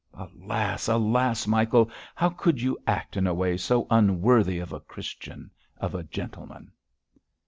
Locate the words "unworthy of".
3.91-4.73